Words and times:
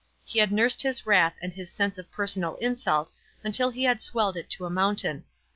He 0.25 0.39
had 0.39 0.51
nursed 0.51 0.81
his 0.81 1.05
wrath 1.05 1.35
and 1.43 1.53
his 1.53 1.71
sense 1.71 1.99
of 1.99 2.11
personal 2.11 2.55
insult 2.55 3.11
until 3.43 3.69
he 3.69 3.83
had 3.83 4.01
swelled 4.01 4.35
it 4.35 4.45
into 4.45 4.65
a 4.65 4.69
mountain. 4.71 5.25